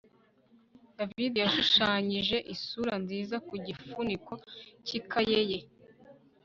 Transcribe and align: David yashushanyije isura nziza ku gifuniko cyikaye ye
David 0.97 1.33
yashushanyije 1.43 2.37
isura 2.53 2.93
nziza 3.03 3.35
ku 3.47 3.53
gifuniko 3.65 4.33
cyikaye 4.85 5.39
ye 5.49 5.59